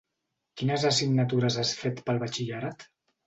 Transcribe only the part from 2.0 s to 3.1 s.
pel batxillerat?